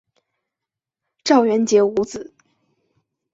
[1.23, 2.33] 赵元杰无子。